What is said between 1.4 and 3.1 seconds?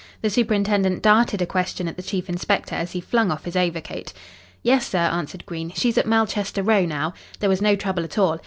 a question at the chief inspector as he